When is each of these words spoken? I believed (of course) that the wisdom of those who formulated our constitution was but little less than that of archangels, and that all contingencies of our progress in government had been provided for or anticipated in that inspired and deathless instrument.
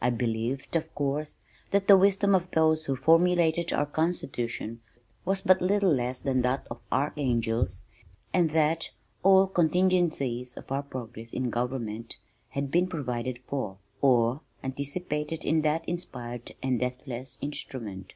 I 0.00 0.08
believed 0.08 0.76
(of 0.76 0.94
course) 0.94 1.36
that 1.72 1.88
the 1.88 1.98
wisdom 1.98 2.34
of 2.34 2.50
those 2.52 2.86
who 2.86 2.96
formulated 2.96 3.70
our 3.70 3.84
constitution 3.84 4.80
was 5.26 5.42
but 5.42 5.60
little 5.60 5.92
less 5.92 6.18
than 6.20 6.40
that 6.40 6.66
of 6.70 6.80
archangels, 6.90 7.82
and 8.32 8.48
that 8.52 8.92
all 9.22 9.46
contingencies 9.46 10.56
of 10.56 10.72
our 10.72 10.82
progress 10.82 11.34
in 11.34 11.50
government 11.50 12.16
had 12.48 12.70
been 12.70 12.86
provided 12.86 13.40
for 13.46 13.76
or 14.00 14.40
anticipated 14.64 15.44
in 15.44 15.60
that 15.60 15.86
inspired 15.86 16.54
and 16.62 16.80
deathless 16.80 17.36
instrument. 17.42 18.14